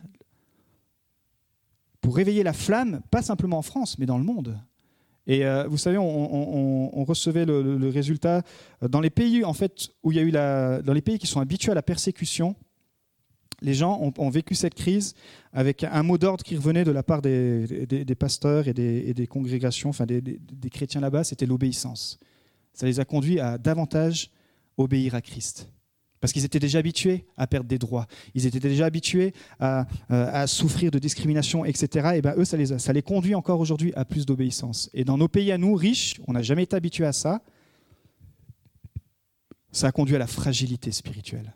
[2.01, 4.59] pour réveiller la flamme, pas simplement en France, mais dans le monde.
[5.27, 8.41] Et euh, vous savez, on, recevait le, résultat
[8.81, 11.19] euh, dans les pays en fait où il y a eu la, dans les pays
[11.19, 12.55] qui sont habitués à la persécution.
[13.61, 15.13] Les gens ont, vécu cette crise
[15.53, 20.07] avec un mot d'ordre qui revenait de la part des, pasteurs et des, congrégations, enfin
[20.07, 20.39] des,
[20.71, 22.17] chrétiens là-bas, c'était l'obéissance.
[22.73, 24.31] Ça les a conduits à davantage
[24.75, 25.69] obéir à Christ.
[26.19, 30.47] Parce qu'ils étaient déjà habitués à perdre des droits, ils étaient déjà habitués à, euh,
[30.47, 32.11] souffrir de discrimination, etc.
[32.15, 34.89] Et ben eux, ça les, ça les conduit encore aujourd'hui à plus d'obéissance.
[34.93, 37.41] Et dans nos pays à nous, riches, on n'a jamais été habitués à ça.
[39.71, 41.53] Ça a conduit à la fragilité spirituelle.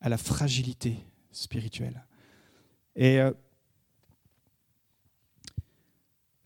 [0.00, 0.96] À la fragilité
[1.32, 2.04] spirituelle.
[2.96, 3.32] Et euh,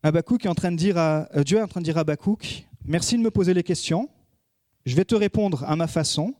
[0.02, 2.00] Habakkuk est en train de dire à, euh, Dieu est en train de dire à
[2.00, 4.08] Habakkuk, merci de me poser les questions.
[4.88, 6.34] Je vais te répondre à ma façon,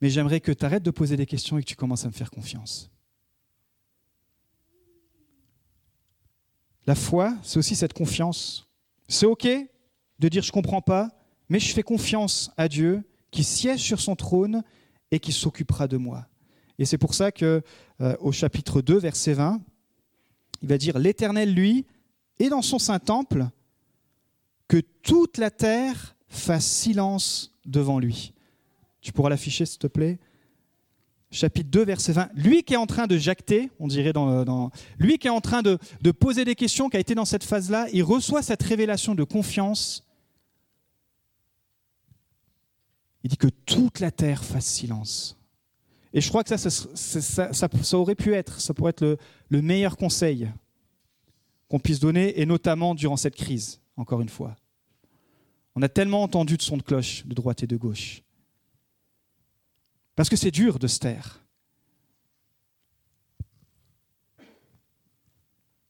[0.00, 2.14] mais j'aimerais que tu arrêtes de poser des questions et que tu commences à me
[2.14, 2.90] faire confiance.
[6.86, 8.70] La foi, c'est aussi cette confiance.
[9.06, 11.10] C'est OK de dire je ne comprends pas,
[11.50, 14.62] mais je fais confiance à Dieu qui siège sur son trône
[15.10, 16.26] et qui s'occupera de moi.
[16.78, 17.60] Et c'est pour ça que
[18.00, 19.60] euh, au chapitre 2, verset 20,
[20.62, 21.84] il va dire l'Éternel, lui,
[22.38, 23.46] est dans son saint temple,
[24.68, 28.32] que toute la terre fasse silence devant lui.
[29.00, 30.18] Tu pourras l'afficher, s'il te plaît
[31.34, 32.30] Chapitre 2, verset 20.
[32.34, 35.62] Lui qui est en train de jacter, on dirait dans, lui qui est en train
[35.62, 35.78] de,
[36.12, 40.06] poser des questions, qui a été dans cette phase-là, il reçoit cette révélation de confiance.
[43.24, 45.36] Il dit que toute la terre fasse silence.
[46.12, 49.18] Et je crois que ça, ça, aurait pu être, ça pourrait être
[49.48, 50.48] le meilleur conseil
[51.68, 54.54] qu'on puisse donner, et notamment durant cette crise, encore une fois.
[55.76, 58.22] On a tellement entendu de sons de cloche de droite et de gauche.
[60.14, 61.44] Parce que c'est dur de se taire.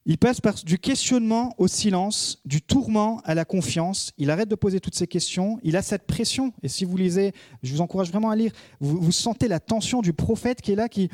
[0.07, 4.13] Il passe par du questionnement au silence, du tourment à la confiance.
[4.19, 5.59] Il arrête de poser toutes ces questions.
[5.63, 6.53] Il a cette pression.
[6.63, 10.13] Et si vous lisez, je vous encourage vraiment à lire, vous, sentez la tension du
[10.13, 11.09] prophète qui est là, qui,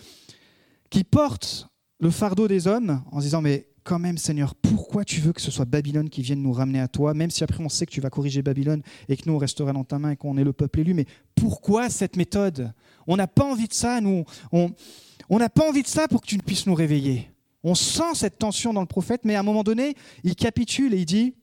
[0.90, 1.68] qui porte
[2.00, 5.50] le fardeau des hommes en disant, mais quand même, Seigneur, pourquoi tu veux que ce
[5.50, 8.00] soit Babylone qui vienne nous ramener à toi, même si après on sait que tu
[8.00, 10.80] vas corriger Babylone et que nous, on dans ta main et qu'on est le peuple
[10.80, 12.72] élu, mais pourquoi cette méthode?
[13.06, 14.24] On n'a pas envie de ça, nous.
[14.52, 17.30] On n'a pas envie de ça pour que tu ne puisses nous réveiller.
[17.62, 20.98] On sent cette tension dans le prophète, mais à un moment donné, il capitule et
[20.98, 21.34] il dit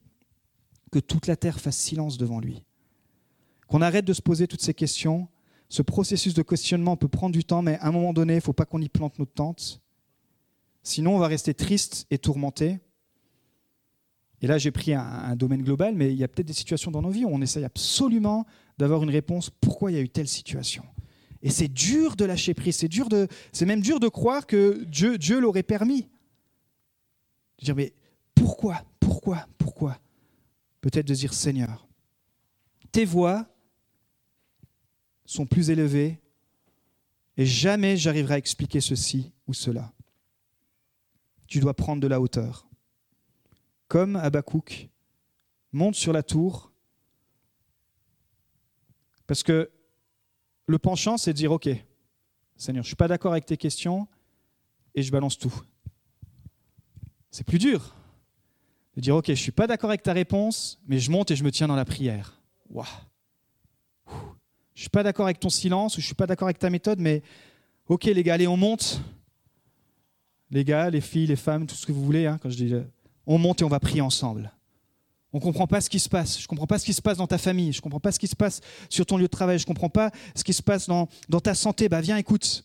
[0.92, 2.64] que toute la terre fasse silence devant lui.
[3.68, 5.28] Qu'on arrête de se poser toutes ces questions.
[5.70, 8.42] Ce processus de questionnement peut prendre du temps, mais à un moment donné, il ne
[8.42, 9.82] faut pas qu'on y plante notre tente
[10.88, 12.80] Sinon, on va rester triste et tourmenté.
[14.42, 17.02] Et là, j'ai pris un, domaine global, mais il y a peut-être des situations dans
[17.02, 18.46] nos vies où on essaye absolument
[18.78, 20.86] d'avoir une réponse pourquoi il y a eu telle situation?
[21.42, 24.82] Et c'est dur de lâcher prise, c'est dur de, c'est même dur de croire que
[24.86, 26.04] Dieu, Dieu l'aurait permis.
[27.60, 27.94] De dire mais
[28.34, 30.00] pourquoi, pourquoi, pourquoi?
[30.80, 31.86] Peut-être de dire Seigneur,
[32.94, 33.46] tes voix
[35.26, 36.22] sont plus élevées
[37.36, 39.92] et jamais j'arriverai à expliquer ceci ou cela
[41.48, 42.68] tu dois prendre de la hauteur.
[43.88, 44.90] Comme Habakkuk,
[45.72, 46.72] monte sur la tour,
[49.26, 49.70] parce que
[50.66, 51.70] le penchant, c'est de dire, OK,
[52.56, 54.08] Seigneur, je ne suis pas d'accord avec tes questions,
[54.96, 55.54] et je balance tout.
[57.32, 57.96] C'est plus dur
[58.96, 61.36] de dire, OK, je ne suis pas d'accord avec ta réponse, mais je monte et
[61.36, 62.42] je me tiens dans la prière.
[62.70, 62.86] Waouh
[64.78, 66.60] je ne suis pas d'accord avec ton silence, ou je ne suis pas d'accord avec
[66.60, 67.24] ta méthode, mais
[67.88, 69.02] OK les gars, allez, on monte,
[70.50, 72.74] les gars, les filles, les femmes, tout ce que vous voulez, hein, quand je dis
[73.26, 74.54] on monte et on va prier ensemble.
[75.34, 76.38] On ne comprend pas ce qui se passe.
[76.40, 77.74] Je ne comprends pas ce qui se passe dans ta famille.
[77.74, 79.60] Je ne comprends pas ce qui se passe sur ton lieu de travail.
[79.60, 81.90] Je ne comprends pas ce qui se passe dans, dans ta santé.
[81.90, 82.64] Bah, viens, écoute.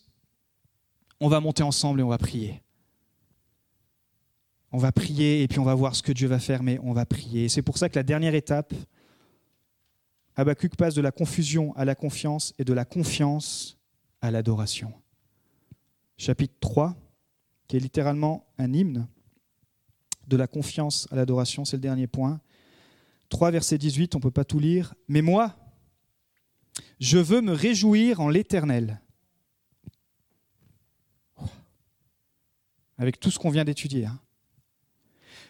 [1.19, 2.61] On va monter ensemble et on va prier.
[4.71, 6.93] On va prier et puis on va voir ce que Dieu va faire, mais on
[6.93, 7.47] va prier.
[7.49, 8.73] C'est pour ça que la dernière étape,
[10.35, 13.77] Habakkuk passe de la confusion à la confiance et de la confiance
[14.21, 14.91] à l'adoration.
[16.17, 16.95] Chapitre 3,
[17.73, 19.07] qui est littéralement un hymne
[20.27, 22.39] de la confiance à l'adoration, c'est le dernier point.
[23.29, 24.93] 3, verset 18, on ne peut pas tout lire.
[25.07, 25.55] Mais moi,
[26.99, 29.01] je veux me réjouir en l'Éternel.
[32.99, 34.05] Avec tout ce qu'on vient d'étudier.
[34.05, 34.19] Hein.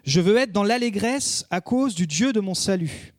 [0.05, 3.13] Je veux être dans l'allégresse à cause du Dieu de mon salut.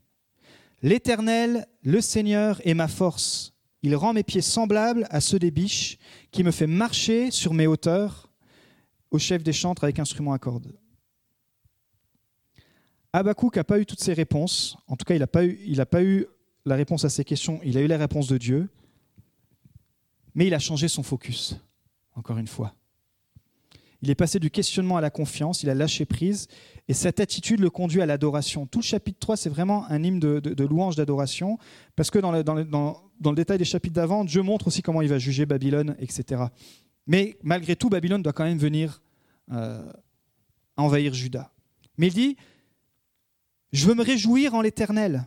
[0.80, 3.52] L'Éternel, le Seigneur, est ma force.
[3.82, 5.98] Il rend mes pieds semblables à ceux des biches,
[6.30, 8.30] qui me fait marcher sur mes hauteurs,
[9.14, 10.72] au chef des chantres avec instrument à cordes.
[13.12, 14.76] Habakkuk n'a pas eu toutes ses réponses.
[14.88, 16.26] En tout cas, il n'a pas, eu, pas eu
[16.64, 17.60] la réponse à ses questions.
[17.62, 18.68] Il a eu la réponse de Dieu.
[20.34, 21.54] Mais il a changé son focus,
[22.16, 22.74] encore une fois.
[24.02, 26.48] Il est passé du questionnement à la confiance, il a lâché prise,
[26.88, 28.66] et cette attitude le conduit à l'adoration.
[28.66, 31.56] Tout le chapitre 3, c'est vraiment un hymne de, louange, d'adoration,
[31.94, 35.08] parce que dans le, dans, le, détail des chapitres d'avant, Dieu montre aussi comment il
[35.08, 36.42] va juger Babylone, etc.
[37.06, 39.00] Mais malgré tout, Babylone doit quand même venir
[39.52, 39.92] euh,
[40.76, 41.52] envahir Juda.
[41.98, 42.36] Mais il dit,
[43.72, 45.26] je veux me réjouir en l'Éternel.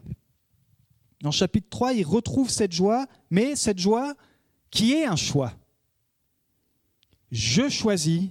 [1.21, 4.15] Dans chapitre 3, il retrouve cette joie, mais cette joie
[4.69, 5.53] qui est un choix.
[7.31, 8.29] Je choisis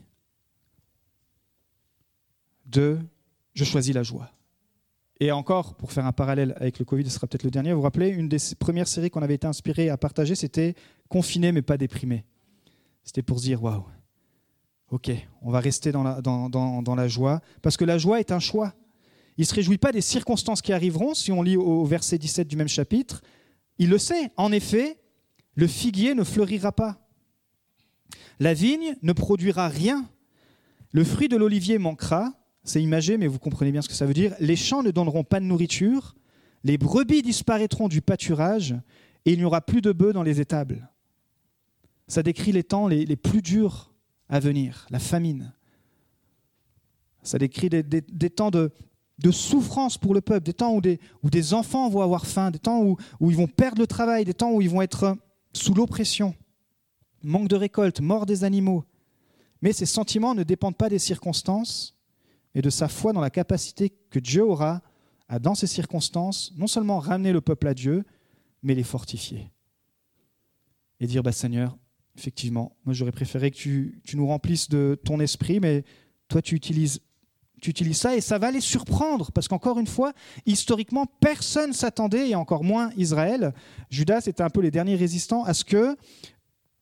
[2.67, 2.99] de
[3.55, 4.31] je choisis la joie.
[5.19, 7.79] Et encore, pour faire un parallèle avec le Covid, ce sera peut-être le dernier, vous
[7.79, 10.75] vous rappelez, une des premières séries qu'on avait été inspiré à partager, c'était
[11.09, 12.25] Confiné mais pas déprimé.
[13.05, 13.85] C'était pour se dire, waouh,
[14.91, 15.11] ok,
[15.43, 18.75] on va rester dans la, joie, parce que la joie est un choix.
[19.39, 22.49] Il ne se réjouit pas des circonstances qui arriveront, si on lit au verset 17
[22.49, 23.23] du même chapitre.
[23.79, 24.99] Il le sait, en effet,
[25.55, 26.99] le figuier ne fleurira pas.
[28.39, 30.09] La vigne ne produira rien.
[30.93, 32.33] Le fruit de l'olivier manquera,
[32.65, 34.35] c'est imagé, mais vous comprenez bien ce que ça veut dire.
[34.41, 36.15] Les champs ne donneront pas de nourriture,
[36.65, 38.75] les brebis disparaîtront du pâturage,
[39.25, 40.89] et il n'y aura plus de bœufs dans les étables.
[42.09, 43.93] Ça décrit les temps les, plus durs
[44.29, 45.53] à venir, la famine.
[47.23, 48.71] Ça décrit des, temps de,
[49.31, 50.81] souffrance pour le peuple, des temps où
[51.31, 54.53] des, enfants vont avoir faim, des temps où, ils vont perdre le travail, des temps
[54.53, 55.17] où ils vont être
[55.53, 56.35] sous l'oppression,
[57.23, 58.85] manque de récolte, mort des animaux.
[59.63, 61.97] Mais ces sentiments ne dépendent pas des circonstances,
[62.55, 64.81] et de sa foi dans la capacité que Dieu aura
[65.29, 68.05] à, dans ces circonstances, non seulement ramener le peuple à Dieu,
[68.63, 69.51] mais les fortifier.
[71.01, 71.77] Et dire, bah, Seigneur,
[72.17, 75.85] effectivement, moi j'aurais préféré que tu, nous remplisses de ton esprit, mais
[76.29, 77.01] toi tu utilises,
[77.61, 80.13] tu utilises ça et ça va les surprendre, parce qu'encore une fois,
[80.47, 83.53] historiquement, personne s'attendait, et encore moins Israël.
[83.91, 85.97] Judas était un peu les derniers résistants à ce que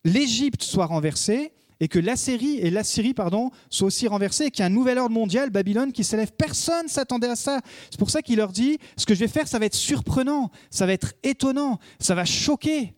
[0.05, 4.63] l'Égypte soit renversée et que l'Assyrie et l'Assyrie pardon soient aussi renversées et qu'il y
[4.63, 6.31] a un nouvel ordre mondial, Babylone, qui s'élève.
[6.33, 7.61] Personne s'attendait à ça.
[7.91, 10.51] C'est pour ça qu'il leur dit ce que je vais faire, ça va être surprenant,
[10.71, 12.95] ça va être étonnant, ça va choquer,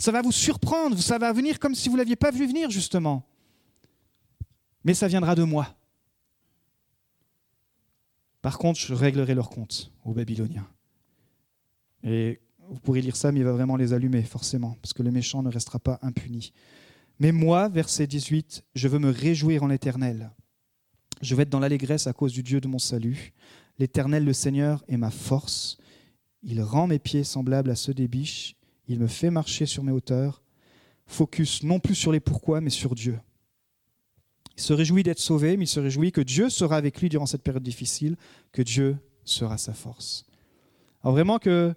[0.00, 3.26] ça va vous surprendre, ça va venir comme si vous l'aviez pas vu venir justement.
[4.82, 5.76] Mais ça viendra de moi.
[8.40, 10.66] Par contre, je réglerai leur compte aux Babyloniens.
[12.02, 15.10] Et vous pourrez lire ça, mais il va vraiment les allumer, forcément, parce que le
[15.10, 16.54] méchant ne restera pas impuni.
[17.18, 20.30] Mais moi, verset 18, je veux me réjouir en l'Éternel.
[21.20, 23.34] Je vais être dans l'allégresse à cause du Dieu de mon salut.
[23.78, 25.76] L'Éternel, le Seigneur, est ma force.
[26.42, 28.56] Il rend mes pieds semblables à ceux des biches.
[28.90, 30.42] Il me fait marcher sur mes hauteurs.
[31.06, 33.20] Focus non plus sur les pourquoi, mais sur Dieu.
[34.56, 37.26] Il se réjouit d'être sauvé, mais il se réjouit que Dieu sera avec lui durant
[37.26, 38.16] cette période difficile,
[38.50, 40.24] que Dieu sera sa force.
[41.04, 41.72] Alors vraiment que,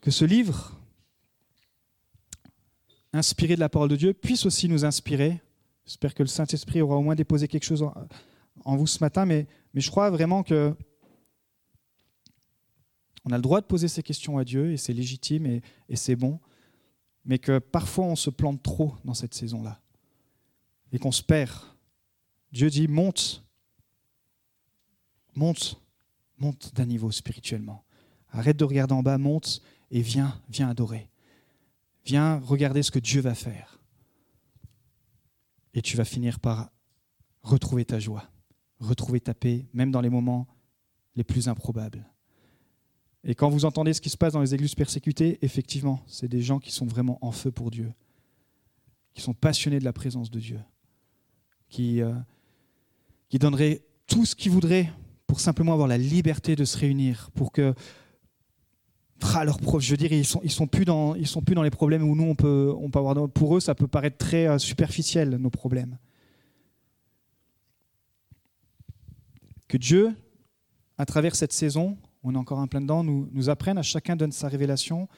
[0.00, 0.74] que ce livre
[3.12, 5.40] inspiré de la parole de Dieu, puisse aussi nous inspirer.
[5.84, 7.86] J'espère que le Saint-Esprit aura au moins déposé quelque chose
[8.64, 10.74] en, vous ce matin, mais, mais je crois vraiment que
[13.26, 15.46] on a le droit de poser ces questions à Dieu, et c'est légitime
[15.88, 16.38] et, c'est bon,
[17.24, 19.80] mais que parfois on se plante trop dans cette saison-là,
[20.92, 21.52] et qu'on se perd.
[22.52, 23.44] Dieu dit, monte,
[25.34, 25.82] monte,
[26.38, 27.84] monte d'un niveau spirituellement.
[28.30, 29.60] Arrête de regarder en bas, monte
[29.90, 31.10] et viens, viens adorer.
[32.04, 33.80] Viens regarder ce que Dieu va faire.
[35.74, 36.70] Et tu vas finir par
[37.42, 38.30] retrouver ta joie,
[38.78, 40.46] retrouver ta paix, même dans les moments
[41.16, 42.06] les plus improbables.
[43.28, 46.42] Et quand vous entendez ce qui se passe dans les églises persécutées, effectivement, c'est des
[46.42, 47.92] gens qui sont vraiment en feu pour Dieu,
[49.14, 50.60] qui sont passionnés de la présence de Dieu,
[51.68, 52.14] qui, euh,
[53.28, 54.92] qui donneraient tout ce qu'ils voudraient
[55.26, 57.74] pour simplement avoir la liberté de se réunir, pour que
[59.34, 61.64] ah, leurs profs, je veux dire, ils sont, ils sont plus dans, sont plus dans
[61.64, 63.28] les problèmes où nous on peut, on peut avoir.
[63.30, 65.98] Pour eux, ça peut paraître très euh, superficiel nos problèmes.
[69.66, 70.14] Que Dieu,
[70.96, 74.16] à travers cette saison, on est encore un plein dedans, nous, nous apprenne à chacun
[74.16, 75.08] donne sa révélation.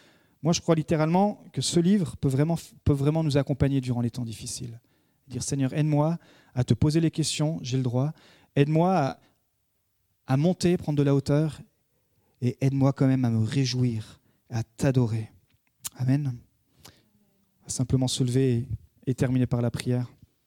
[0.42, 4.78] Moi, je crois littéralement que ce livre peut vraiment, nous accompagner durant les temps difficiles.
[5.26, 6.18] Dire Seigneur, aide-moi
[6.54, 8.12] à te poser les questions, j'ai le droit.
[8.56, 9.18] Aide-moi
[10.26, 11.62] à monter, prendre de la hauteur
[12.42, 15.32] et aide-moi quand même à me réjouir, à t'adorer.
[15.96, 16.36] Amen.
[17.66, 18.68] Simplement se lever
[19.06, 20.06] et terminer par la prière.